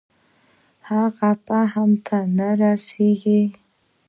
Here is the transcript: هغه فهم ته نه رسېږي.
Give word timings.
هغه 0.89 1.29
فهم 1.45 1.91
ته 2.05 2.17
نه 2.37 2.49
رسېږي. 2.61 3.41